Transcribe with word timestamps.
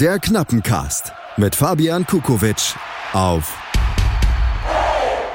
Der 0.00 0.18
Knappencast 0.18 1.12
mit 1.36 1.54
Fabian 1.54 2.06
Kukowitsch 2.06 2.74
auf 3.12 3.54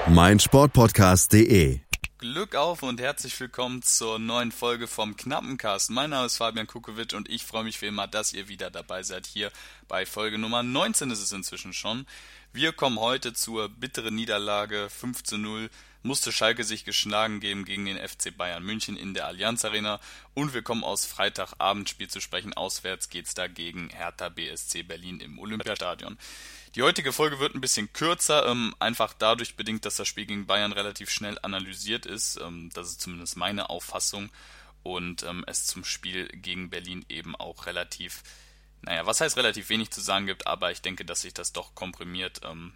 meinsportpodcast.de. 0.07 1.81
Glück 2.17 2.55
auf 2.55 2.81
und 2.81 2.99
herzlich 2.99 3.39
willkommen 3.39 3.83
zur 3.83 4.17
neuen 4.17 4.51
Folge 4.51 4.87
vom 4.87 5.15
Knappencast. 5.15 5.91
Mein 5.91 6.09
Name 6.09 6.25
ist 6.25 6.37
Fabian 6.37 6.65
Kukowitsch 6.65 7.13
und 7.13 7.29
ich 7.29 7.43
freue 7.43 7.63
mich 7.63 7.79
wie 7.83 7.85
immer, 7.85 8.07
dass 8.07 8.33
ihr 8.33 8.47
wieder 8.47 8.71
dabei 8.71 9.03
seid. 9.03 9.27
Hier 9.27 9.51
bei 9.87 10.07
Folge 10.07 10.39
Nummer 10.39 10.63
19 10.63 11.11
ist 11.11 11.21
es 11.21 11.31
inzwischen 11.31 11.71
schon. 11.71 12.07
Wir 12.51 12.73
kommen 12.73 12.99
heute 12.99 13.33
zur 13.33 13.69
bitteren 13.69 14.15
Niederlage 14.15 14.89
5 14.89 15.21
zu 15.21 15.37
0 15.37 15.69
musste 16.05 16.31
Schalke 16.31 16.63
sich 16.63 16.85
geschlagen 16.85 17.39
geben 17.39 17.65
gegen 17.65 17.85
den 17.85 17.97
FC 17.97 18.35
Bayern 18.35 18.63
München 18.63 18.95
in 18.95 19.13
der 19.13 19.25
Allianz 19.25 19.65
Arena 19.65 19.99
und 20.35 20.53
wir 20.53 20.61
kommen 20.61 20.83
aus 20.83 21.05
Freitagabendspiel 21.05 22.07
zu 22.07 22.21
sprechen. 22.21 22.53
Auswärts 22.53 23.09
geht's 23.09 23.33
da 23.33 23.47
gegen 23.47 23.89
Hertha 23.89 24.29
BSC 24.29 24.83
Berlin 24.83 25.19
im 25.19 25.39
Olympiastadion. 25.39 26.17
Die 26.75 26.83
heutige 26.83 27.11
Folge 27.11 27.39
wird 27.39 27.55
ein 27.55 27.61
bisschen 27.61 27.91
kürzer, 27.91 28.45
ähm, 28.45 28.75
einfach 28.79 29.13
dadurch 29.13 29.55
bedingt, 29.55 29.85
dass 29.85 29.95
das 29.95 30.07
Spiel 30.07 30.27
gegen 30.27 30.45
Bayern 30.45 30.73
relativ 30.73 31.09
schnell 31.09 31.39
analysiert 31.41 32.05
ist. 32.05 32.39
Ähm, 32.39 32.69
das 32.73 32.89
ist 32.89 33.01
zumindest 33.01 33.35
meine 33.35 33.69
Auffassung 33.69 34.29
und 34.83 35.23
ähm, 35.23 35.43
es 35.47 35.65
zum 35.65 35.83
Spiel 35.83 36.27
gegen 36.27 36.69
Berlin 36.69 37.03
eben 37.09 37.35
auch 37.35 37.65
relativ, 37.65 38.21
naja, 38.81 39.07
was 39.07 39.21
heißt 39.21 39.37
relativ 39.37 39.69
wenig 39.69 39.89
zu 39.89 40.01
sagen 40.01 40.27
gibt, 40.27 40.45
aber 40.45 40.71
ich 40.71 40.81
denke, 40.83 41.03
dass 41.03 41.21
sich 41.21 41.33
das 41.33 41.51
doch 41.51 41.73
komprimiert 41.73 42.41
ähm, 42.43 42.73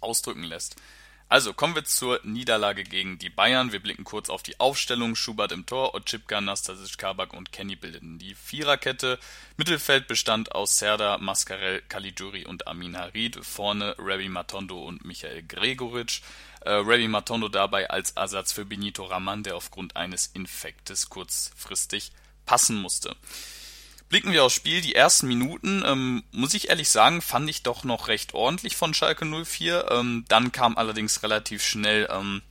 ausdrücken 0.00 0.42
lässt. 0.42 0.74
Also 1.30 1.52
kommen 1.52 1.74
wir 1.74 1.84
zur 1.84 2.20
Niederlage 2.24 2.84
gegen 2.84 3.18
die 3.18 3.28
Bayern. 3.28 3.70
Wir 3.70 3.80
blicken 3.80 4.04
kurz 4.04 4.30
auf 4.30 4.42
die 4.42 4.58
Aufstellung. 4.58 5.14
Schubert 5.14 5.52
im 5.52 5.66
Tor, 5.66 5.94
Otschipka, 5.94 6.40
Nastasic 6.40 6.96
Kabak 6.96 7.34
und 7.34 7.52
Kenny 7.52 7.76
bildeten 7.76 8.18
die 8.18 8.34
Viererkette. 8.34 9.18
Mittelfeld 9.58 10.08
bestand 10.08 10.54
aus 10.54 10.78
Serda, 10.78 11.18
Mascarell, 11.18 11.82
Caligiuri 11.82 12.46
und 12.46 12.66
Amin 12.66 12.96
Harid. 12.96 13.44
Vorne 13.44 13.94
Rabbi 13.98 14.30
Matondo 14.30 14.82
und 14.82 15.04
Michael 15.04 15.42
Gregoritsch. 15.42 16.22
Äh, 16.62 16.70
Rabbi 16.72 17.08
Matondo 17.08 17.48
dabei 17.50 17.90
als 17.90 18.12
Ersatz 18.12 18.52
für 18.52 18.64
Benito 18.64 19.04
Raman, 19.04 19.42
der 19.42 19.56
aufgrund 19.56 19.96
eines 19.96 20.28
Infektes 20.28 21.10
kurzfristig 21.10 22.10
passen 22.46 22.80
musste. 22.80 23.14
Blicken 24.08 24.32
wir 24.32 24.44
aufs 24.44 24.54
Spiel. 24.54 24.80
Die 24.80 24.94
ersten 24.94 25.28
Minuten, 25.28 25.82
ähm, 25.84 26.24
muss 26.32 26.54
ich 26.54 26.70
ehrlich 26.70 26.88
sagen, 26.88 27.20
fand 27.20 27.48
ich 27.50 27.62
doch 27.62 27.84
noch 27.84 28.08
recht 28.08 28.32
ordentlich 28.34 28.76
von 28.76 28.94
Schalke 28.94 29.26
04. 29.26 29.90
Ähm, 29.90 30.24
dann 30.28 30.50
kam 30.52 30.78
allerdings 30.78 31.22
relativ 31.22 31.62
schnell 31.62 32.08
ähm, 32.10 32.42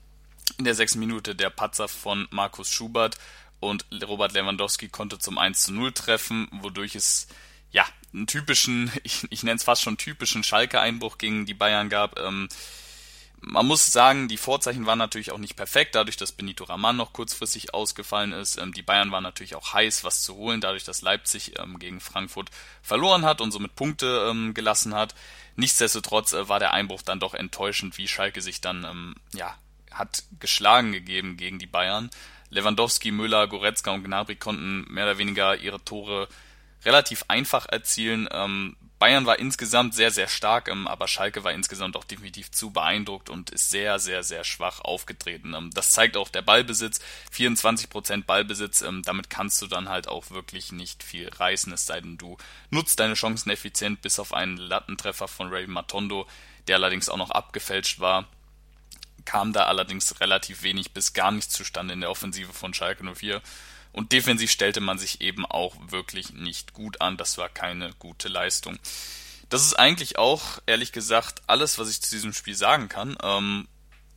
in 0.58 0.66
der 0.66 0.75
sechsten 0.75 0.99
Minute 0.99 1.36
der 1.36 1.49
Patzer 1.49 1.88
von 1.88 2.27
Markus 2.30 2.72
Schubert 2.72 3.17
und 3.59 3.86
Robert 4.03 4.33
Lewandowski 4.33 4.89
konnte 4.89 5.17
zum 5.19 5.38
1 5.38 5.64
zu 5.64 5.73
0 5.73 5.91
treffen, 5.94 6.47
wodurch 6.52 6.95
es 6.95 7.27
ja 7.71 7.86
einen 8.14 8.27
typischen, 8.27 8.92
ich, 9.03 9.25
ich 9.30 9.44
nenne 9.44 9.58
es 9.58 9.64
fast 9.64 9.81
schon 9.81 9.97
typischen 9.97 10.44
Schalke-Einbruch 10.44 11.17
gegen 11.17 11.45
die 11.45 11.53
Bayern 11.53 11.89
gab. 11.89 12.19
Ähm, 12.19 12.49
man 13.41 13.66
muss 13.66 13.85
sagen, 13.85 14.27
die 14.27 14.38
Vorzeichen 14.38 14.85
waren 14.85 14.97
natürlich 14.97 15.31
auch 15.31 15.38
nicht 15.38 15.55
perfekt, 15.55 15.95
dadurch, 15.95 16.17
dass 16.17 16.31
Benito 16.31 16.63
Raman 16.63 16.97
noch 16.97 17.13
kurzfristig 17.13 17.73
ausgefallen 17.73 18.33
ist. 18.33 18.57
Ähm, 18.57 18.73
die 18.73 18.81
Bayern 18.81 19.11
waren 19.11 19.23
natürlich 19.23 19.55
auch 19.55 19.73
heiß, 19.73 20.03
was 20.03 20.23
zu 20.23 20.35
holen, 20.35 20.61
dadurch, 20.61 20.83
dass 20.83 21.02
Leipzig 21.02 21.59
ähm, 21.59 21.80
gegen 21.80 21.99
Frankfurt 21.99 22.49
verloren 22.81 23.25
hat 23.25 23.41
und 23.41 23.52
somit 23.52 23.75
Punkte 23.75 24.27
ähm, 24.30 24.53
gelassen 24.53 24.93
hat. 24.93 25.13
Nichtsdestotrotz 25.55 26.33
äh, 26.33 26.49
war 26.49 26.59
der 26.59 26.73
Einbruch 26.73 27.02
dann 27.02 27.19
doch 27.19 27.33
enttäuschend, 27.33 27.97
wie 27.97 28.08
Schalke 28.08 28.41
sich 28.41 28.61
dann 28.61 29.15
ja, 29.33 29.55
hat 29.91 30.23
geschlagen 30.39 30.91
gegeben 30.91 31.38
gegen 31.38 31.59
die 31.59 31.67
Bayern. 31.67 32.09
Lewandowski, 32.49 33.11
Müller, 33.11 33.47
Goretzka 33.47 33.91
und 33.91 34.03
Gnabry 34.03 34.35
konnten 34.35 34.85
mehr 34.91 35.05
oder 35.05 35.17
weniger 35.17 35.58
ihre 35.58 35.83
Tore 35.83 36.27
relativ 36.85 37.25
einfach 37.27 37.65
erzielen. 37.67 38.27
Bayern 38.99 39.27
war 39.27 39.37
insgesamt 39.37 39.93
sehr, 39.93 40.09
sehr 40.09 40.27
stark, 40.27 40.69
aber 40.69 41.07
Schalke 41.07 41.43
war 41.43 41.51
insgesamt 41.51 41.95
auch 41.95 42.03
definitiv 42.03 42.51
zu 42.51 42.71
beeindruckt 42.71 43.29
und 43.29 43.51
ist 43.51 43.69
sehr, 43.69 43.99
sehr, 43.99 44.23
sehr 44.23 44.43
schwach 44.43 44.81
aufgetreten. 44.81 45.53
Ähm, 45.53 45.69
das 45.71 45.91
zeigt 45.91 46.17
auch 46.17 46.30
der 46.30 46.41
Ballbesitz. 46.41 46.99
24% 47.31 48.23
Ballbesitz, 48.25 48.81
ähm, 48.81 49.03
damit 49.03 49.30
kannst 49.30 49.61
du 49.61 49.67
dann 49.67 49.89
halt 49.89 50.07
auch 50.07 50.31
wirklich 50.31 50.71
nicht 50.71 51.03
viel 51.03 51.30
reißen, 51.30 51.71
es 51.73 51.86
sei 51.86 52.02
denn, 52.02 52.17
du 52.17 52.37
nutzt 52.71 52.99
deine 52.99 53.13
Chancen 53.13 53.52
effizient, 53.52 54.02
bis 54.02 54.17
auf 54.19 54.33
einen 54.33 54.57
Lattentreffer 54.57 55.27
von 55.27 55.49
Ray 55.49 55.67
Matondo, 55.67 56.27
der 56.67 56.77
allerdings 56.77 57.09
auch 57.09 57.17
noch 57.17 57.31
abgefälscht 57.31 57.99
war. 57.99 58.27
Kam 59.25 59.53
da 59.53 59.65
allerdings 59.65 60.19
relativ 60.21 60.63
wenig 60.63 60.93
bis 60.93 61.13
gar 61.13 61.31
nichts 61.31 61.53
zustande 61.53 61.93
in 61.93 62.02
der 62.02 62.09
Offensive 62.09 62.53
von 62.53 62.73
Schalke 62.73 63.03
04. 63.03 63.41
Und 63.97 64.11
defensiv 64.11 64.52
stellte 64.52 64.80
man 64.80 64.99
sich 64.99 65.21
eben 65.21 65.43
auch 65.43 65.73
wirklich 65.87 66.31
nicht 66.31 66.73
gut 66.73 67.02
an. 67.02 67.17
Das 67.17 67.39
war 67.39 67.49
keine 67.49 67.93
gute 67.97 68.27
Leistung. 68.27 68.77
Das 69.49 69.65
ist 69.65 69.73
eigentlich 69.73 70.19
auch, 70.19 70.59
ehrlich 70.67 70.91
gesagt, 70.91 71.41
alles, 71.47 71.80
was 71.80 71.89
ich 71.89 71.99
zu 71.99 72.11
diesem 72.11 72.31
Spiel 72.31 72.53
sagen 72.53 72.89
kann. 72.89 73.17
Ähm, 73.23 73.67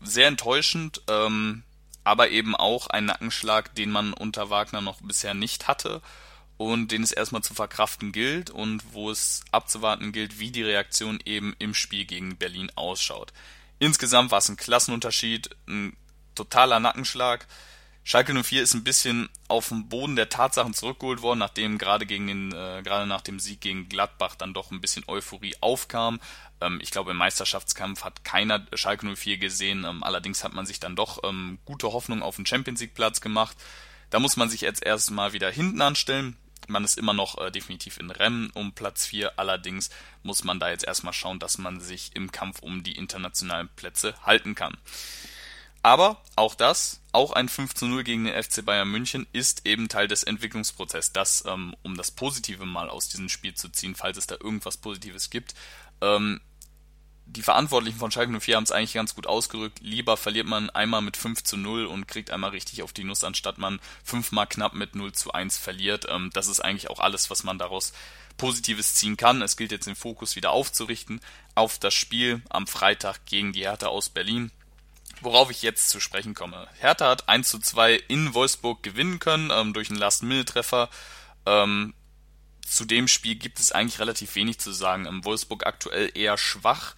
sehr 0.02 0.26
enttäuschend, 0.26 1.00
ähm, 1.08 1.62
aber 2.04 2.28
eben 2.28 2.54
auch 2.54 2.88
ein 2.88 3.06
Nackenschlag, 3.06 3.74
den 3.74 3.90
man 3.90 4.12
unter 4.12 4.50
Wagner 4.50 4.82
noch 4.82 5.00
bisher 5.00 5.32
nicht 5.32 5.66
hatte 5.66 6.02
und 6.58 6.92
den 6.92 7.02
es 7.02 7.12
erstmal 7.12 7.42
zu 7.42 7.54
verkraften 7.54 8.12
gilt 8.12 8.50
und 8.50 8.92
wo 8.92 9.10
es 9.10 9.44
abzuwarten 9.50 10.12
gilt, 10.12 10.38
wie 10.38 10.50
die 10.50 10.62
Reaktion 10.62 11.20
eben 11.24 11.56
im 11.58 11.72
Spiel 11.72 12.04
gegen 12.04 12.36
Berlin 12.36 12.70
ausschaut. 12.74 13.32
Insgesamt 13.78 14.30
war 14.30 14.40
es 14.40 14.48
ein 14.50 14.58
Klassenunterschied, 14.58 15.48
ein 15.66 15.96
totaler 16.34 16.80
Nackenschlag. 16.80 17.46
Schalke 18.02 18.32
04 18.34 18.62
ist 18.62 18.74
ein 18.74 18.82
bisschen 18.84 19.28
auf 19.46 19.68
den 19.68 19.88
Boden 19.88 20.16
der 20.16 20.28
Tatsachen 20.28 20.74
zurückgeholt 20.74 21.22
worden, 21.22 21.38
nachdem 21.38 21.78
gerade 21.78 22.06
gegen 22.06 22.26
den, 22.26 22.52
äh, 22.52 22.82
gerade 22.82 23.06
nach 23.06 23.20
dem 23.20 23.38
Sieg 23.38 23.60
gegen 23.60 23.88
Gladbach 23.88 24.34
dann 24.34 24.54
doch 24.54 24.70
ein 24.70 24.80
bisschen 24.80 25.04
Euphorie 25.06 25.54
aufkam. 25.60 26.18
Ähm, 26.60 26.80
ich 26.82 26.90
glaube, 26.90 27.10
im 27.10 27.18
Meisterschaftskampf 27.18 28.04
hat 28.04 28.24
keiner 28.24 28.66
Schalke 28.74 29.06
04 29.06 29.38
gesehen. 29.38 29.84
Ähm, 29.84 30.02
allerdings 30.02 30.42
hat 30.44 30.54
man 30.54 30.66
sich 30.66 30.80
dann 30.80 30.96
doch 30.96 31.22
ähm, 31.24 31.58
gute 31.64 31.92
Hoffnung 31.92 32.22
auf 32.22 32.36
den 32.36 32.46
Champions 32.46 32.80
League 32.80 32.94
Platz 32.94 33.20
gemacht. 33.20 33.56
Da 34.08 34.18
muss 34.18 34.36
man 34.36 34.48
sich 34.48 34.62
jetzt 34.62 34.84
erstmal 34.84 35.32
wieder 35.32 35.50
hinten 35.50 35.82
anstellen. 35.82 36.36
Man 36.68 36.84
ist 36.84 36.98
immer 36.98 37.12
noch 37.12 37.38
äh, 37.38 37.50
definitiv 37.50 37.98
in 37.98 38.10
Rennen 38.10 38.50
um 38.54 38.72
Platz 38.72 39.06
4. 39.06 39.38
Allerdings 39.38 39.90
muss 40.22 40.44
man 40.44 40.58
da 40.58 40.70
jetzt 40.70 40.84
erstmal 40.84 41.12
schauen, 41.12 41.38
dass 41.38 41.58
man 41.58 41.80
sich 41.80 42.10
im 42.14 42.32
Kampf 42.32 42.60
um 42.60 42.82
die 42.82 42.96
internationalen 42.96 43.68
Plätze 43.76 44.14
halten 44.24 44.54
kann. 44.54 44.76
Aber 45.82 46.22
auch 46.36 46.54
das, 46.54 47.00
auch 47.12 47.32
ein 47.32 47.48
5 47.48 47.74
zu 47.74 47.86
0 47.86 48.04
gegen 48.04 48.24
den 48.24 48.42
FC 48.42 48.64
Bayern 48.64 48.90
München 48.90 49.26
ist 49.32 49.66
eben 49.66 49.88
Teil 49.88 50.08
des 50.08 50.22
Entwicklungsprozesses. 50.22 51.12
Das, 51.12 51.44
ähm, 51.46 51.74
um 51.82 51.96
das 51.96 52.10
Positive 52.10 52.66
mal 52.66 52.90
aus 52.90 53.08
diesem 53.08 53.28
Spiel 53.28 53.54
zu 53.54 53.70
ziehen, 53.70 53.94
falls 53.94 54.18
es 54.18 54.26
da 54.26 54.36
irgendwas 54.38 54.76
Positives 54.76 55.30
gibt. 55.30 55.54
Ähm, 56.02 56.40
die 57.24 57.42
Verantwortlichen 57.42 57.98
von 57.98 58.10
Schalke 58.10 58.38
04 58.38 58.56
haben 58.56 58.64
es 58.64 58.72
eigentlich 58.72 58.94
ganz 58.94 59.14
gut 59.14 59.26
ausgerückt. 59.26 59.78
Lieber 59.80 60.16
verliert 60.16 60.46
man 60.46 60.68
einmal 60.70 61.00
mit 61.00 61.16
5 61.16 61.44
zu 61.44 61.56
0 61.56 61.86
und 61.86 62.08
kriegt 62.08 62.30
einmal 62.30 62.50
richtig 62.50 62.82
auf 62.82 62.92
die 62.92 63.04
Nuss, 63.04 63.24
anstatt 63.24 63.56
man 63.56 63.80
fünfmal 64.02 64.48
knapp 64.48 64.74
mit 64.74 64.96
0 64.96 65.12
zu 65.12 65.32
1 65.32 65.56
verliert. 65.56 66.06
Ähm, 66.10 66.30
das 66.34 66.48
ist 66.48 66.60
eigentlich 66.60 66.90
auch 66.90 66.98
alles, 66.98 67.30
was 67.30 67.42
man 67.42 67.58
daraus 67.58 67.92
Positives 68.36 68.94
ziehen 68.96 69.16
kann. 69.16 69.42
Es 69.42 69.56
gilt 69.56 69.70
jetzt 69.70 69.86
den 69.86 69.96
Fokus 69.96 70.36
wieder 70.36 70.50
aufzurichten 70.50 71.20
auf 71.54 71.78
das 71.78 71.94
Spiel 71.94 72.42
am 72.50 72.66
Freitag 72.66 73.24
gegen 73.26 73.52
die 73.52 73.62
Hertha 73.62 73.86
aus 73.86 74.08
Berlin 74.10 74.50
worauf 75.22 75.50
ich 75.50 75.62
jetzt 75.62 75.90
zu 75.90 76.00
sprechen 76.00 76.34
komme. 76.34 76.68
Hertha 76.78 77.08
hat 77.08 77.28
1 77.28 77.48
zu 77.48 77.58
2 77.58 77.94
in 78.08 78.34
Wolfsburg 78.34 78.82
gewinnen 78.82 79.18
können 79.18 79.50
ähm, 79.52 79.72
durch 79.72 79.90
einen 79.90 79.98
Last-Minute-Treffer. 79.98 80.88
Ähm, 81.46 81.94
zu 82.66 82.84
dem 82.84 83.08
Spiel 83.08 83.34
gibt 83.34 83.58
es 83.58 83.72
eigentlich 83.72 83.98
relativ 83.98 84.34
wenig 84.34 84.58
zu 84.60 84.72
sagen. 84.72 85.06
Ähm, 85.06 85.24
Wolfsburg 85.24 85.66
aktuell 85.66 86.10
eher 86.14 86.38
schwach, 86.38 86.94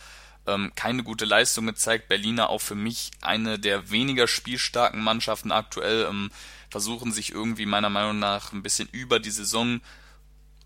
ähm, 0.47 0.73
keine 0.75 1.03
gute 1.03 1.25
Leistung 1.25 1.67
gezeigt. 1.67 2.09
Berliner 2.09 2.51
auch 2.51 2.61
für 2.61 2.75
mich 2.75 3.11
eine 3.21 3.59
der 3.59 3.91
weniger 3.91 4.29
spielstarken 4.29 5.03
Mannschaften 5.03 5.53
aktuell. 5.53 6.07
Ähm, 6.09 6.31
versuchen 6.71 7.13
sich 7.13 7.33
irgendwie 7.33 7.67
meiner 7.67 7.91
Meinung 7.91 8.19
nach 8.19 8.53
ein 8.53 8.63
bisschen 8.63 8.89
über 8.93 9.21
die 9.21 9.31
Saison 9.31 9.81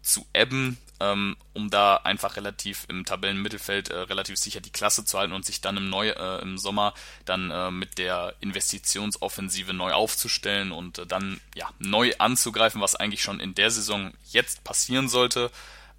zu 0.03 0.27
ebben 0.33 0.79
ähm, 1.01 1.37
um 1.53 1.71
da 1.71 1.97
einfach 1.97 2.37
relativ 2.37 2.87
im 2.89 3.05
Tabellenmittelfeld 3.05 3.91
äh, 3.91 3.99
relativ 3.99 4.39
sicher 4.39 4.61
die 4.61 4.71
Klasse 4.71 5.05
zu 5.05 5.19
halten 5.19 5.33
und 5.33 5.45
sich 5.45 5.61
dann 5.61 5.77
im, 5.77 5.91
Neu 5.91 6.11
äh, 6.11 6.43
im 6.43 6.59
Sommer 6.59 6.95
dann 7.25 7.51
äh, 7.51 7.71
mit 7.71 7.99
der 7.99 8.35
Investitionsoffensive 8.41 9.75
neu 9.75 9.93
aufzustellen 9.93 10.73
und 10.73 10.99
äh, 10.99 11.07
dann 11.07 11.41
ja 11.55 11.69
neu 11.79 12.13
anzugreifen, 12.19 12.81
was 12.81 12.97
eigentlich 12.97 13.23
schon 13.23 13.41
in 13.41 13.55
der 13.55 13.71
Saison 13.71 14.13
jetzt 14.31 14.65
passieren 14.65 15.09
sollte. 15.09 15.51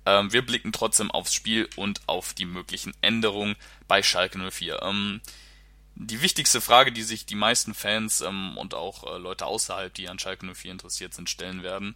Ähm, 0.06 0.32
wir 0.32 0.46
blicken 0.46 0.72
trotzdem 0.72 1.12
aufs 1.12 1.34
Spiel 1.34 1.70
und 1.76 2.02
auf 2.08 2.34
die 2.34 2.46
möglichen 2.46 2.94
Änderungen 3.02 3.56
bei 3.88 4.02
Schalke 4.02 4.40
04. 4.40 4.82
Ähm, 4.82 5.22
die 5.96 6.22
wichtigste 6.22 6.62
Frage, 6.62 6.92
die 6.92 7.04
sich 7.04 7.26
die 7.26 7.36
meisten 7.36 7.74
Fans 7.74 8.22
ähm, 8.22 8.58
und 8.58 8.74
auch 8.74 9.04
äh, 9.04 9.18
Leute 9.18 9.46
außerhalb, 9.46 9.94
die 9.94 10.08
an 10.08 10.20
Schalke 10.20 10.46
04 10.46 10.72
interessiert 10.72 11.14
sind, 11.14 11.30
stellen 11.30 11.64
werden, 11.64 11.96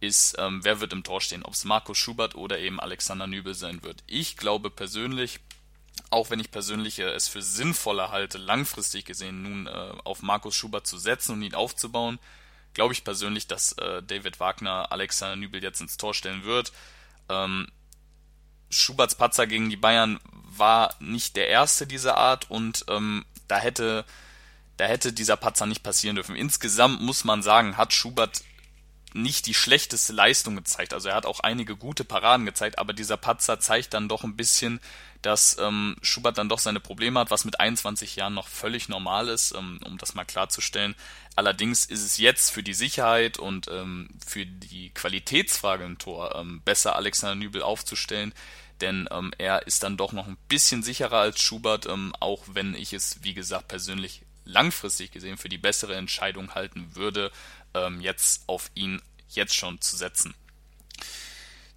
ist, 0.00 0.36
ähm, 0.38 0.60
wer 0.62 0.80
wird 0.80 0.92
im 0.92 1.02
Tor 1.02 1.20
stehen, 1.20 1.42
ob 1.42 1.54
es 1.54 1.64
Markus 1.64 1.98
Schubert 1.98 2.34
oder 2.34 2.58
eben 2.58 2.80
Alexander 2.80 3.26
Nübel 3.26 3.54
sein 3.54 3.82
wird. 3.82 4.02
Ich 4.06 4.36
glaube 4.36 4.70
persönlich, 4.70 5.40
auch 6.10 6.30
wenn 6.30 6.40
ich 6.40 6.50
persönlich 6.50 6.98
äh, 7.00 7.10
es 7.10 7.28
für 7.28 7.42
sinnvoller 7.42 8.10
halte, 8.10 8.38
langfristig 8.38 9.04
gesehen 9.04 9.42
nun 9.42 9.66
äh, 9.66 9.70
auf 10.04 10.22
Markus 10.22 10.54
Schubert 10.54 10.86
zu 10.86 10.98
setzen 10.98 11.32
und 11.32 11.42
ihn 11.42 11.54
aufzubauen, 11.54 12.18
glaube 12.74 12.92
ich 12.92 13.04
persönlich, 13.04 13.46
dass 13.46 13.72
äh, 13.72 14.02
David 14.02 14.40
Wagner 14.40 14.92
Alexander 14.92 15.36
Nübel 15.36 15.62
jetzt 15.62 15.80
ins 15.80 15.96
Tor 15.96 16.14
stellen 16.14 16.44
wird. 16.44 16.72
Ähm, 17.28 17.66
Schuberts 18.70 19.14
Patzer 19.14 19.46
gegen 19.46 19.70
die 19.70 19.76
Bayern 19.76 20.20
war 20.32 20.94
nicht 21.00 21.36
der 21.36 21.48
erste 21.48 21.86
dieser 21.86 22.16
Art 22.16 22.50
und 22.50 22.84
ähm, 22.88 23.24
da 23.48 23.58
hätte 23.58 24.04
da 24.76 24.84
hätte 24.84 25.12
dieser 25.12 25.36
Patzer 25.36 25.66
nicht 25.66 25.82
passieren 25.82 26.14
dürfen. 26.14 26.36
Insgesamt 26.36 27.00
muss 27.00 27.24
man 27.24 27.42
sagen, 27.42 27.76
hat 27.76 27.92
Schubert 27.92 28.42
nicht 29.14 29.46
die 29.46 29.54
schlechteste 29.54 30.12
Leistung 30.12 30.56
gezeigt. 30.56 30.92
Also 30.92 31.08
er 31.08 31.14
hat 31.14 31.26
auch 31.26 31.40
einige 31.40 31.76
gute 31.76 32.04
Paraden 32.04 32.46
gezeigt, 32.46 32.78
aber 32.78 32.92
dieser 32.92 33.16
Patzer 33.16 33.60
zeigt 33.60 33.94
dann 33.94 34.08
doch 34.08 34.24
ein 34.24 34.36
bisschen, 34.36 34.80
dass 35.22 35.56
ähm, 35.58 35.96
Schubert 36.02 36.38
dann 36.38 36.48
doch 36.48 36.58
seine 36.58 36.80
Probleme 36.80 37.18
hat, 37.18 37.30
was 37.30 37.44
mit 37.44 37.58
21 37.58 38.16
Jahren 38.16 38.34
noch 38.34 38.48
völlig 38.48 38.88
normal 38.88 39.28
ist, 39.28 39.52
ähm, 39.52 39.80
um 39.84 39.98
das 39.98 40.14
mal 40.14 40.24
klarzustellen. 40.24 40.94
Allerdings 41.34 41.86
ist 41.86 42.04
es 42.04 42.18
jetzt 42.18 42.50
für 42.50 42.62
die 42.62 42.74
Sicherheit 42.74 43.38
und 43.38 43.68
ähm, 43.68 44.10
für 44.24 44.46
die 44.46 44.90
Qualitätsfrage 44.90 45.84
im 45.84 45.98
Tor 45.98 46.36
ähm, 46.36 46.60
besser, 46.64 46.96
Alexander 46.96 47.34
Nübel 47.34 47.62
aufzustellen, 47.62 48.32
denn 48.80 49.08
ähm, 49.10 49.32
er 49.38 49.66
ist 49.66 49.82
dann 49.82 49.96
doch 49.96 50.12
noch 50.12 50.28
ein 50.28 50.38
bisschen 50.48 50.82
sicherer 50.82 51.18
als 51.18 51.40
Schubert, 51.40 51.86
ähm, 51.86 52.12
auch 52.20 52.44
wenn 52.46 52.74
ich 52.74 52.92
es, 52.92 53.22
wie 53.22 53.34
gesagt, 53.34 53.68
persönlich 53.68 54.22
langfristig 54.44 55.10
gesehen 55.10 55.36
für 55.36 55.48
die 55.48 55.58
bessere 55.58 55.94
Entscheidung 55.94 56.54
halten 56.54 56.94
würde, 56.94 57.30
ähm, 57.74 58.00
jetzt 58.00 58.44
auf 58.46 58.70
ihn 58.74 59.02
jetzt 59.28 59.54
schon 59.54 59.80
zu 59.80 59.96
setzen. 59.96 60.34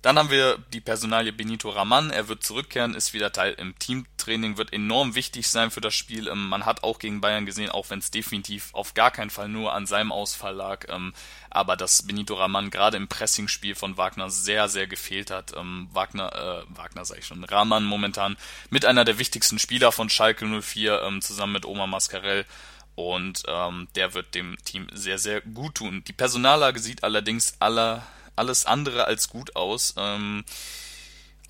Dann 0.02 0.18
haben 0.18 0.32
wir 0.32 0.58
die 0.74 0.82
Personalie 0.82 1.32
Benito 1.32 1.70
Raman. 1.70 2.10
Er 2.10 2.28
wird 2.28 2.44
zurückkehren, 2.44 2.96
ist 2.96 3.14
wieder 3.14 3.32
Teil 3.32 3.54
im 3.54 3.78
Teamtraining, 3.78 4.58
wird 4.58 4.74
enorm 4.74 5.14
wichtig 5.14 5.48
sein 5.48 5.70
für 5.70 5.82
das 5.82 5.94
Spiel. 5.94 6.28
Ähm, 6.28 6.50
man 6.50 6.66
hat 6.66 6.84
auch 6.84 6.98
gegen 6.98 7.22
Bayern 7.22 7.46
gesehen, 7.46 7.70
auch 7.70 7.92
wenn 7.92 8.00
es 8.00 8.10
definitiv 8.10 8.74
auf 8.74 8.96
gar 8.96 9.12
keinen 9.12 9.30
Fall 9.30 9.48
nur 9.48 9.74
an 9.74 9.86
seinem 9.86 10.12
Ausfall 10.12 10.56
lag, 10.56 10.86
ähm, 10.90 11.14
aber 11.52 11.78
dass 11.78 12.08
Benito 12.08 12.34
Raman 12.34 12.72
gerade 12.72 12.98
im 12.98 13.08
Pressingspiel 13.08 13.76
von 13.76 13.96
Wagner 13.98 14.32
sehr, 14.32 14.70
sehr 14.70 14.88
gefehlt 14.88 15.30
hat. 15.30 15.56
Ähm, 15.56 15.88
Wagner, 15.92 16.34
äh, 16.34 16.76
Wagner 16.76 17.06
sage 17.06 17.20
ich 17.20 17.28
schon, 17.28 17.44
Raman 17.44 17.84
momentan 17.84 18.38
mit 18.72 18.86
einer 18.86 19.06
der 19.06 19.20
wichtigsten 19.20 19.60
Spieler 19.60 19.92
von 19.92 20.10
Schalke 20.10 20.48
04 20.48 21.20
zusammen 21.22 21.54
mit 21.54 21.66
Oma 21.66 21.86
Mascarell 21.86 22.48
und 22.96 23.44
ähm, 23.48 23.88
der 23.96 24.14
wird 24.14 24.36
dem 24.36 24.58
Team 24.64 24.88
sehr, 24.94 25.18
sehr 25.18 25.42
gut 25.42 25.76
tun. 25.76 26.04
Die 26.08 26.14
Personallage 26.14 26.80
sieht 26.80 27.04
allerdings 27.04 27.56
aller, 27.60 28.06
alles 28.36 28.66
andere 28.66 29.06
als 29.06 29.30
gut 29.30 29.56
aus. 29.56 29.94
Ähm, 29.98 30.44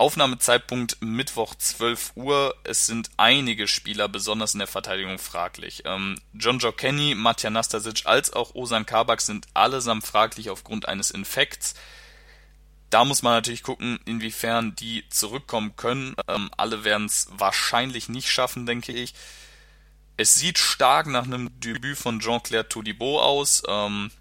Aufnahmezeitpunkt 0.02 0.98
Mittwoch 1.02 1.54
12 1.54 2.14
Uhr. 2.16 2.56
Es 2.64 2.88
sind 2.88 3.12
einige 3.18 3.68
Spieler, 3.68 4.10
besonders 4.10 4.54
in 4.54 4.60
der 4.60 4.68
Verteidigung, 4.68 5.20
fraglich. 5.20 5.84
Ähm, 5.86 6.20
John 6.34 6.58
Joe 6.58 6.74
Kenny, 6.74 7.14
Matja 7.14 7.52
Nastasic 7.52 8.06
als 8.06 8.34
auch 8.34 8.56
Osan 8.56 8.88
Kabak 8.88 9.22
sind 9.22 9.46
allesamt 9.54 10.04
fraglich 10.04 10.50
aufgrund 10.50 10.88
eines 10.88 11.12
Infekts. 11.12 11.76
Da 12.90 13.06
muss 13.06 13.22
man 13.22 13.34
natürlich 13.34 13.62
gucken, 13.62 14.00
inwiefern 14.06 14.76
die 14.76 15.08
zurückkommen 15.10 15.76
können. 15.76 16.16
Ähm, 16.28 16.50
alle 16.58 16.84
werden 16.84 17.06
es 17.06 17.28
wahrscheinlich 17.30 18.10
nicht 18.10 18.30
schaffen, 18.30 18.66
denke 18.66 18.94
ich. 18.94 19.14
Es 20.18 20.36
sieht 20.36 20.58
stark 20.60 21.08
nach 21.08 21.25
einem 21.25 21.50
Debüt 21.60 21.98
von 21.98 22.19
Jean-Claire 22.19 22.68
Todibo 22.68 23.22
aus. 23.22 23.63
Ähm, 23.68 24.12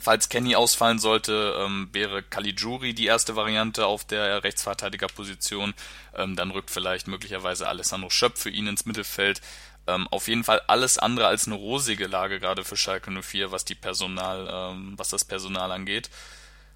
falls 0.00 0.28
Kenny 0.28 0.54
ausfallen 0.54 0.98
sollte, 0.98 1.56
ähm, 1.58 1.88
wäre 1.92 2.22
Caligiuri 2.22 2.94
die 2.94 3.06
erste 3.06 3.36
Variante 3.36 3.86
auf 3.86 4.04
der 4.04 4.44
Rechtsverteidigerposition. 4.44 5.74
Ähm, 6.14 6.36
dann 6.36 6.50
rückt 6.50 6.70
vielleicht 6.70 7.08
möglicherweise 7.08 7.68
Alessandro 7.68 8.10
Schöpf 8.10 8.40
für 8.40 8.50
ihn 8.50 8.66
ins 8.66 8.86
Mittelfeld. 8.86 9.40
Ähm, 9.86 10.08
auf 10.08 10.28
jeden 10.28 10.44
Fall 10.44 10.62
alles 10.66 10.98
andere 10.98 11.26
als 11.26 11.46
eine 11.46 11.56
rosige 11.56 12.06
Lage 12.06 12.40
gerade 12.40 12.64
für 12.64 12.76
Schalke 12.76 13.10
04, 13.10 13.50
was 13.50 13.64
die 13.64 13.74
Personal, 13.74 14.48
ähm, 14.50 14.94
was 14.96 15.08
das 15.08 15.24
Personal 15.24 15.72
angeht. 15.72 16.10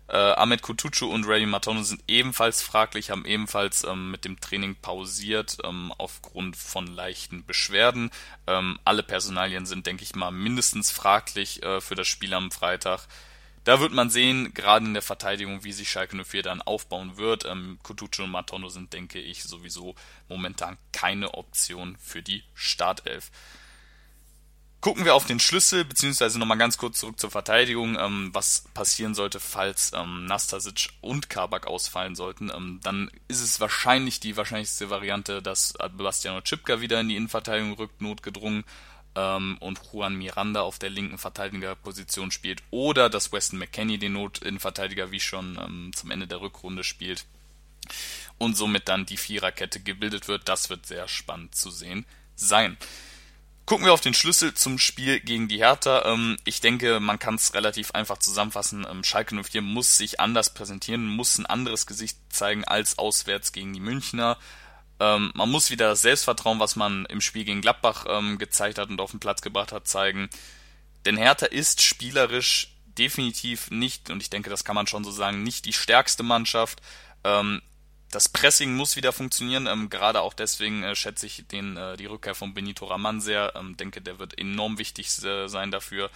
Äh, 0.08 0.16
Ahmed 0.16 0.62
Kutucu 0.62 1.06
und 1.06 1.26
Ray 1.26 1.44
Matono 1.44 1.82
sind 1.82 2.02
ebenfalls 2.08 2.62
fraglich, 2.62 3.10
haben 3.10 3.26
ebenfalls 3.26 3.84
ähm, 3.84 4.10
mit 4.10 4.24
dem 4.24 4.40
Training 4.40 4.74
pausiert 4.76 5.58
ähm, 5.64 5.92
aufgrund 5.98 6.56
von 6.56 6.86
leichten 6.86 7.44
Beschwerden. 7.44 8.10
Ähm, 8.46 8.78
alle 8.84 9.02
Personalien 9.02 9.66
sind, 9.66 9.86
denke 9.86 10.04
ich 10.04 10.14
mal, 10.14 10.30
mindestens 10.30 10.90
fraglich 10.90 11.62
äh, 11.62 11.82
für 11.82 11.94
das 11.94 12.08
Spiel 12.08 12.32
am 12.32 12.50
Freitag. 12.50 13.06
Da 13.64 13.80
wird 13.80 13.92
man 13.92 14.08
sehen, 14.08 14.54
gerade 14.54 14.86
in 14.86 14.94
der 14.94 15.02
Verteidigung, 15.02 15.62
wie 15.62 15.72
sich 15.72 15.90
Schalke 15.90 16.16
04 16.16 16.42
dann 16.42 16.62
aufbauen 16.62 17.18
wird. 17.18 17.44
Ähm, 17.44 17.78
Kutucu 17.82 18.22
und 18.22 18.30
Matono 18.30 18.70
sind, 18.70 18.94
denke 18.94 19.20
ich, 19.20 19.44
sowieso 19.44 19.94
momentan 20.26 20.78
keine 20.90 21.34
Option 21.34 21.98
für 21.98 22.22
die 22.22 22.44
Startelf. 22.54 23.30
Gucken 24.80 25.04
wir 25.04 25.16
auf 25.16 25.26
den 25.26 25.40
Schlüssel, 25.40 25.84
beziehungsweise 25.84 26.38
nochmal 26.38 26.56
ganz 26.56 26.78
kurz 26.78 27.00
zurück 27.00 27.18
zur 27.18 27.32
Verteidigung, 27.32 27.96
ähm, 27.98 28.30
was 28.32 28.64
passieren 28.74 29.14
sollte, 29.14 29.40
falls 29.40 29.92
ähm, 29.92 30.26
Nastasic 30.26 30.90
und 31.00 31.28
Kabak 31.28 31.66
ausfallen 31.66 32.14
sollten. 32.14 32.50
Ähm, 32.54 32.78
dann 32.84 33.10
ist 33.26 33.40
es 33.40 33.58
wahrscheinlich 33.58 34.20
die 34.20 34.36
wahrscheinlichste 34.36 34.88
Variante, 34.88 35.42
dass 35.42 35.74
Bastiano 35.96 36.42
Chipka 36.42 36.80
wieder 36.80 37.00
in 37.00 37.08
die 37.08 37.16
Innenverteidigung 37.16 37.72
rückt, 37.72 38.00
notgedrungen, 38.00 38.64
ähm, 39.18 39.56
und 39.58 39.80
Juan 39.92 40.14
Miranda 40.14 40.60
auf 40.60 40.78
der 40.78 40.90
linken 40.90 41.18
Verteidigerposition 41.18 42.30
spielt. 42.30 42.62
Oder 42.70 43.10
dass 43.10 43.32
Weston 43.32 43.58
McKenney 43.58 43.98
den 43.98 44.12
Not-Innenverteidiger 44.12 45.10
wie 45.10 45.20
schon 45.20 45.58
ähm, 45.60 45.90
zum 45.94 46.10
Ende 46.10 46.26
der 46.26 46.40
Rückrunde 46.40 46.84
spielt. 46.84 47.26
Und 48.38 48.56
somit 48.56 48.88
dann 48.88 49.06
die 49.06 49.16
Viererkette 49.16 49.80
gebildet 49.80 50.28
wird. 50.28 50.48
Das 50.48 50.70
wird 50.70 50.86
sehr 50.86 51.08
spannend 51.08 51.54
zu 51.54 51.70
sehen 51.70 52.06
sein. 52.36 52.76
Gucken 53.68 53.84
wir 53.84 53.92
auf 53.92 54.00
den 54.00 54.14
Schlüssel 54.14 54.54
zum 54.54 54.78
Spiel 54.78 55.20
gegen 55.20 55.46
die 55.46 55.58
Hertha. 55.58 56.06
Ähm, 56.06 56.38
ich 56.46 56.62
denke, 56.62 57.00
man 57.00 57.18
kann 57.18 57.34
es 57.34 57.52
relativ 57.52 57.90
einfach 57.90 58.16
zusammenfassen. 58.16 58.86
Ähm, 58.90 59.04
Schalke 59.04 59.34
04 59.34 59.60
muss 59.60 59.98
sich 59.98 60.20
anders 60.20 60.54
präsentieren, 60.54 61.06
muss 61.06 61.36
ein 61.36 61.44
anderes 61.44 61.86
Gesicht 61.86 62.16
zeigen 62.30 62.64
als 62.64 62.96
auswärts 62.96 63.52
gegen 63.52 63.74
die 63.74 63.80
Münchner. 63.80 64.38
Ähm, 65.00 65.32
man 65.34 65.50
muss 65.50 65.68
wieder 65.68 65.90
das 65.90 66.00
Selbstvertrauen, 66.00 66.60
was 66.60 66.76
man 66.76 67.04
im 67.10 67.20
Spiel 67.20 67.44
gegen 67.44 67.60
Gladbach 67.60 68.06
gezeigt 68.38 68.78
hat 68.78 68.88
und 68.88 69.02
auf 69.02 69.10
den 69.10 69.20
Platz 69.20 69.42
gebracht 69.42 69.72
hat, 69.72 69.86
zeigen. 69.86 70.30
Denn 71.04 71.18
Hertha 71.18 71.44
ist 71.44 71.82
spielerisch 71.82 72.72
definitiv 72.86 73.70
nicht, 73.70 74.08
und 74.08 74.22
ich 74.22 74.30
denke, 74.30 74.48
das 74.48 74.64
kann 74.64 74.76
man 74.76 74.86
schon 74.86 75.04
so 75.04 75.10
sagen, 75.10 75.42
nicht 75.42 75.66
die 75.66 75.74
stärkste 75.74 76.22
Mannschaft 76.22 76.80
das 78.10 78.28
Pressing 78.28 78.74
muss 78.74 78.96
wieder 78.96 79.12
funktionieren. 79.12 79.66
Ähm, 79.66 79.90
gerade 79.90 80.20
auch 80.20 80.34
deswegen 80.34 80.82
äh, 80.82 80.94
schätze 80.94 81.26
ich 81.26 81.44
den, 81.46 81.76
äh, 81.76 81.96
die 81.96 82.06
Rückkehr 82.06 82.34
von 82.34 82.54
Benito 82.54 82.86
Raman 82.86 83.20
sehr. 83.20 83.52
Ähm, 83.56 83.76
denke, 83.76 84.00
der 84.00 84.18
wird 84.18 84.38
enorm 84.38 84.78
wichtig 84.78 85.22
äh, 85.24 85.48
sein 85.48 85.70
dafür. 85.70 86.10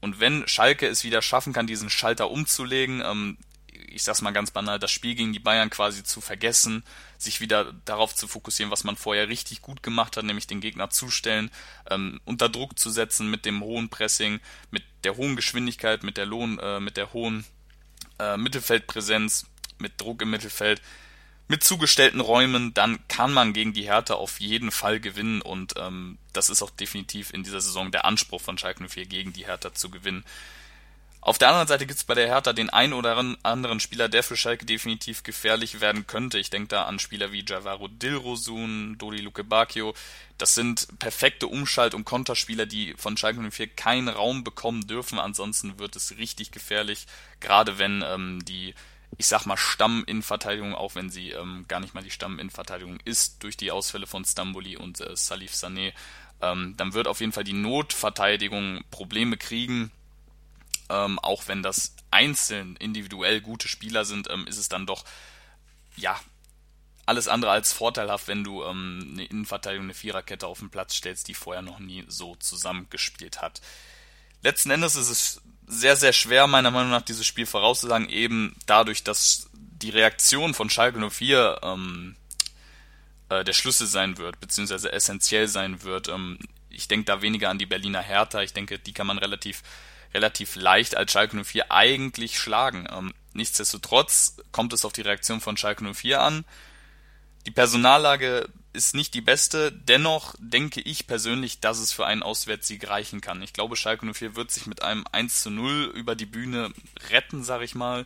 Und 0.00 0.20
wenn 0.20 0.46
Schalke 0.48 0.86
es 0.86 1.04
wieder 1.04 1.22
schaffen 1.22 1.52
kann, 1.52 1.66
diesen 1.66 1.90
Schalter 1.90 2.30
umzulegen, 2.30 3.02
ähm, 3.04 3.38
ich 3.88 4.02
sag's 4.02 4.22
mal 4.22 4.32
ganz 4.32 4.50
banal, 4.50 4.78
das 4.78 4.90
Spiel 4.90 5.14
gegen 5.14 5.32
die 5.32 5.38
Bayern 5.38 5.70
quasi 5.70 6.02
zu 6.02 6.20
vergessen, 6.20 6.84
sich 7.18 7.40
wieder 7.40 7.72
darauf 7.84 8.14
zu 8.14 8.26
fokussieren, 8.26 8.70
was 8.70 8.84
man 8.84 8.96
vorher 8.96 9.28
richtig 9.28 9.62
gut 9.62 9.82
gemacht 9.82 10.16
hat, 10.16 10.24
nämlich 10.24 10.46
den 10.46 10.60
Gegner 10.60 10.90
zustellen, 10.90 11.50
ähm, 11.90 12.20
unter 12.24 12.48
Druck 12.48 12.78
zu 12.78 12.90
setzen 12.90 13.30
mit 13.30 13.44
dem 13.44 13.62
hohen 13.62 13.88
Pressing, 13.88 14.40
mit 14.70 14.82
der 15.04 15.16
hohen 15.16 15.36
Geschwindigkeit, 15.36 16.02
mit 16.02 16.16
der 16.16 16.26
Lohn, 16.26 16.58
äh, 16.58 16.80
mit 16.80 16.96
der 16.96 17.12
hohen 17.12 17.44
äh, 18.18 18.36
Mittelfeldpräsenz, 18.36 19.46
mit 19.78 20.00
Druck 20.00 20.22
im 20.22 20.30
Mittelfeld, 20.30 20.80
mit 21.46 21.62
zugestellten 21.62 22.20
Räumen, 22.20 22.72
dann 22.74 22.98
kann 23.08 23.32
man 23.32 23.52
gegen 23.52 23.72
die 23.72 23.84
Hertha 23.84 24.14
auf 24.14 24.40
jeden 24.40 24.70
Fall 24.70 24.98
gewinnen 24.98 25.42
und 25.42 25.74
ähm, 25.76 26.18
das 26.32 26.48
ist 26.48 26.62
auch 26.62 26.70
definitiv 26.70 27.32
in 27.32 27.42
dieser 27.42 27.60
Saison 27.60 27.90
der 27.90 28.04
Anspruch 28.04 28.40
von 28.40 28.56
Schalke 28.56 28.86
04 28.88 29.06
gegen 29.06 29.32
die 29.32 29.46
Hertha 29.46 29.74
zu 29.74 29.90
gewinnen. 29.90 30.24
Auf 31.24 31.38
der 31.38 31.48
anderen 31.48 31.66
Seite 31.66 31.86
gibt 31.86 31.98
es 31.98 32.04
bei 32.04 32.12
der 32.12 32.26
Hertha 32.26 32.52
den 32.52 32.68
einen 32.68 32.92
oder 32.92 33.16
anderen 33.44 33.80
Spieler, 33.80 34.10
der 34.10 34.22
für 34.22 34.36
Schalke 34.36 34.66
definitiv 34.66 35.22
gefährlich 35.22 35.80
werden 35.80 36.06
könnte. 36.06 36.38
Ich 36.38 36.50
denke 36.50 36.68
da 36.68 36.84
an 36.84 36.98
Spieler 36.98 37.32
wie 37.32 37.42
Javaro 37.46 37.88
Dilrosun, 37.88 38.98
Dodi 38.98 39.22
Luke 39.22 39.42
Bacchio. 39.42 39.94
Das 40.36 40.54
sind 40.54 40.86
perfekte 40.98 41.46
Umschalt- 41.46 41.94
und 41.94 42.04
Konterspieler, 42.04 42.66
die 42.66 42.92
von 42.98 43.16
Schalke 43.16 43.40
04 43.40 43.68
keinen 43.68 44.08
Raum 44.08 44.44
bekommen 44.44 44.86
dürfen. 44.86 45.18
Ansonsten 45.18 45.78
wird 45.78 45.96
es 45.96 46.18
richtig 46.18 46.50
gefährlich, 46.50 47.06
gerade 47.40 47.78
wenn 47.78 48.04
ähm, 48.06 48.44
die 48.44 48.74
ich 49.16 49.26
sag 49.26 49.46
mal, 49.46 49.56
Stamm-Innenverteidigung, 49.56 50.74
auch 50.74 50.94
wenn 50.94 51.10
sie 51.10 51.30
ähm, 51.30 51.64
gar 51.68 51.80
nicht 51.80 51.94
mal 51.94 52.02
die 52.02 52.10
Stamm-Innenverteidigung 52.10 52.98
ist, 53.04 53.42
durch 53.42 53.56
die 53.56 53.70
Ausfälle 53.70 54.06
von 54.06 54.24
Stamboli 54.24 54.76
und 54.76 55.00
äh, 55.00 55.16
Salif 55.16 55.52
Sané, 55.52 55.92
ähm, 56.40 56.74
dann 56.76 56.94
wird 56.94 57.06
auf 57.06 57.20
jeden 57.20 57.32
Fall 57.32 57.44
die 57.44 57.52
Notverteidigung 57.52 58.82
Probleme 58.90 59.36
kriegen. 59.36 59.90
Ähm, 60.90 61.18
auch 61.20 61.48
wenn 61.48 61.62
das 61.62 61.94
einzeln 62.10 62.76
individuell 62.76 63.40
gute 63.40 63.68
Spieler 63.68 64.04
sind, 64.04 64.28
ähm, 64.30 64.46
ist 64.46 64.58
es 64.58 64.68
dann 64.68 64.86
doch, 64.86 65.04
ja, 65.96 66.18
alles 67.06 67.28
andere 67.28 67.52
als 67.52 67.72
vorteilhaft, 67.72 68.28
wenn 68.28 68.44
du 68.44 68.64
ähm, 68.64 69.10
eine 69.12 69.24
Innenverteidigung, 69.26 69.86
eine 69.86 69.94
Viererkette 69.94 70.46
auf 70.46 70.58
den 70.58 70.70
Platz 70.70 70.94
stellst, 70.94 71.28
die 71.28 71.34
vorher 71.34 71.62
noch 71.62 71.78
nie 71.78 72.04
so 72.08 72.34
zusammengespielt 72.36 73.42
hat. 73.42 73.60
Letzten 74.42 74.70
Endes 74.70 74.94
ist 74.94 75.08
es 75.08 75.42
sehr, 75.66 75.96
sehr 75.96 76.12
schwer, 76.12 76.46
meiner 76.46 76.70
Meinung 76.70 76.90
nach, 76.90 77.02
dieses 77.02 77.26
Spiel 77.26 77.46
vorauszusagen, 77.46 78.08
eben 78.08 78.56
dadurch, 78.66 79.04
dass 79.04 79.48
die 79.52 79.90
Reaktion 79.90 80.54
von 80.54 80.70
Schalke 80.70 80.98
04 81.10 81.60
ähm, 81.62 82.16
äh, 83.28 83.44
der 83.44 83.52
Schlüssel 83.52 83.86
sein 83.86 84.18
wird, 84.18 84.40
beziehungsweise 84.40 84.92
essentiell 84.92 85.48
sein 85.48 85.82
wird. 85.82 86.08
Ähm, 86.08 86.38
ich 86.70 86.88
denke 86.88 87.06
da 87.06 87.22
weniger 87.22 87.50
an 87.50 87.58
die 87.58 87.66
Berliner 87.66 88.02
Hertha, 88.02 88.42
ich 88.42 88.52
denke, 88.52 88.78
die 88.78 88.92
kann 88.92 89.06
man 89.06 89.18
relativ, 89.18 89.62
relativ 90.12 90.56
leicht 90.56 90.96
als 90.96 91.12
Schalke 91.12 91.42
04 91.42 91.70
eigentlich 91.70 92.38
schlagen. 92.38 92.86
Ähm, 92.90 93.14
nichtsdestotrotz 93.32 94.36
kommt 94.52 94.72
es 94.72 94.84
auf 94.84 94.92
die 94.92 95.02
Reaktion 95.02 95.40
von 95.40 95.56
Schalke 95.56 95.84
04 95.84 96.20
an. 96.20 96.44
Die 97.46 97.50
Personallage 97.50 98.48
ist 98.74 98.94
nicht 98.94 99.14
die 99.14 99.20
beste, 99.20 99.72
dennoch 99.72 100.34
denke 100.38 100.80
ich 100.80 101.06
persönlich, 101.06 101.60
dass 101.60 101.78
es 101.78 101.92
für 101.92 102.06
einen 102.06 102.22
Auswärtssieg 102.22 102.88
reichen 102.88 103.20
kann. 103.20 103.42
Ich 103.42 103.52
glaube, 103.52 103.76
Schalke 103.76 104.12
04 104.12 104.36
wird 104.36 104.50
sich 104.50 104.66
mit 104.66 104.82
einem 104.82 105.04
1 105.12 105.42
zu 105.42 105.50
0 105.50 105.92
über 105.94 106.14
die 106.14 106.26
Bühne 106.26 106.72
retten, 107.10 107.44
sag 107.44 107.62
ich 107.62 107.74
mal. 107.74 108.04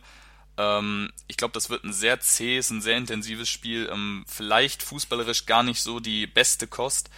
Ähm, 0.57 1.11
ich 1.27 1.37
glaube, 1.37 1.53
das 1.53 1.69
wird 1.69 1.83
ein 1.83 1.93
sehr 1.93 2.19
zähes, 2.19 2.69
ein 2.69 2.81
sehr 2.81 2.97
intensives 2.97 3.49
Spiel. 3.49 3.89
Ähm, 3.91 4.25
vielleicht 4.27 4.83
fußballerisch 4.83 5.45
gar 5.45 5.63
nicht 5.63 5.81
so 5.81 5.99
die 5.99 6.27
beste 6.27 6.67
Kost, 6.67 7.09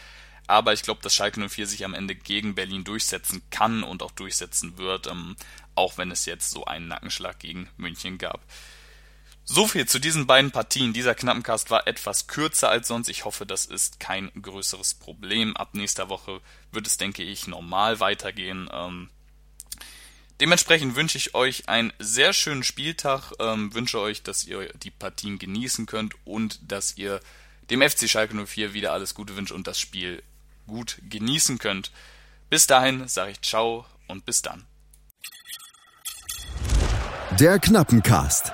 aber 0.47 0.73
ich 0.73 0.83
glaube, 0.83 1.01
dass 1.01 1.13
Schalke 1.13 1.47
04 1.47 1.67
sich 1.67 1.83
am 1.83 1.93
Ende 1.93 2.15
gegen 2.15 2.55
Berlin 2.55 2.83
durchsetzen 2.83 3.41
kann 3.51 3.83
und 3.83 4.01
auch 4.01 4.11
durchsetzen 4.11 4.77
wird, 4.77 5.07
ähm, 5.07 5.35
auch 5.75 5.97
wenn 5.97 6.11
es 6.11 6.25
jetzt 6.25 6.51
so 6.51 6.65
einen 6.65 6.87
Nackenschlag 6.87 7.39
gegen 7.39 7.69
München 7.77 8.17
gab. 8.17 8.41
So 9.43 9.67
viel 9.67 9.87
zu 9.87 9.99
diesen 9.99 10.27
beiden 10.27 10.51
Partien. 10.51 10.93
Dieser 10.93 11.15
Knappencast 11.15 11.71
war 11.71 11.87
etwas 11.87 12.27
kürzer 12.27 12.69
als 12.69 12.87
sonst. 12.87 13.09
Ich 13.09 13.25
hoffe, 13.25 13.45
das 13.45 13.65
ist 13.65 13.99
kein 13.99 14.31
größeres 14.39 14.93
Problem. 14.93 15.57
Ab 15.57 15.69
nächster 15.73 16.09
Woche 16.09 16.41
wird 16.71 16.87
es, 16.87 16.97
denke 16.97 17.23
ich, 17.23 17.47
normal 17.47 17.99
weitergehen. 17.99 18.69
Ähm, 18.71 19.09
dementsprechend 20.39 20.95
wünsche 20.95 21.17
ich 21.17 21.33
euch 21.33 21.67
einen 21.67 21.91
sehr 21.99 22.33
schönen 22.33 22.63
Spieltag. 22.63 23.33
Ähm, 23.39 23.73
wünsche 23.73 23.99
euch, 23.99 24.23
dass 24.23 24.45
ihr 24.45 24.71
die 24.73 24.91
Partien 24.91 25.39
genießen 25.39 25.85
könnt 25.85 26.15
und 26.23 26.59
dass 26.71 26.97
ihr 26.97 27.19
dem 27.69 27.81
FC 27.81 28.09
Schalke 28.09 28.35
04 28.35 28.73
wieder 28.73 28.93
alles 28.93 29.15
Gute 29.15 29.35
wünscht 29.35 29.51
und 29.51 29.67
das 29.67 29.79
Spiel 29.79 30.23
gut 30.67 30.97
genießen 31.09 31.57
könnt. 31.57 31.91
Bis 32.49 32.67
dahin 32.67 33.07
sage 33.07 33.31
ich 33.31 33.41
ciao 33.41 33.85
und 34.07 34.25
bis 34.25 34.41
dann. 34.41 34.65
Der 37.39 37.59
Knappencast 37.59 38.53